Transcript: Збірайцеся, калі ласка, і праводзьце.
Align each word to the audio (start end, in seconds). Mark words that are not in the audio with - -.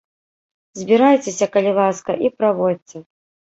Збірайцеся, 0.79 1.45
калі 1.57 1.71
ласка, 1.79 2.11
і 2.25 2.35
праводзьце. 2.39 3.07